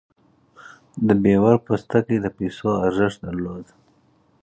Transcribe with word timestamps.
د 1.07 1.09
بیور 1.23 1.55
پوستکی 1.65 2.17
د 2.21 2.27
پیسو 2.37 2.67
ارزښت 2.85 3.17
درلود. 3.25 3.65